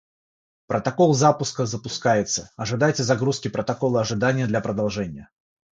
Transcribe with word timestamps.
Протокол 0.65 1.13
запуска 1.13 1.67
запускается, 1.67 2.49
ожидайте 2.55 3.03
загрузки 3.03 3.49
протокола 3.49 4.01
ожидания 4.01 4.47
для 4.47 4.59
продолжения. 4.59 5.29